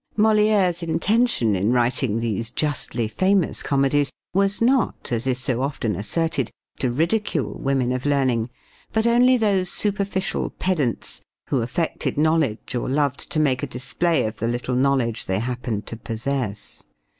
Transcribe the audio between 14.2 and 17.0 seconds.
of the little knowledge they happened to possess.